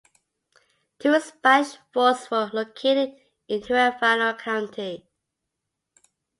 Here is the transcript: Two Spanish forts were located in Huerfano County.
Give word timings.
Two 0.97 1.19
Spanish 1.19 1.77
forts 1.93 2.31
were 2.31 2.49
located 2.53 3.11
in 3.47 3.61
Huerfano 3.61 4.35
County. 4.39 5.07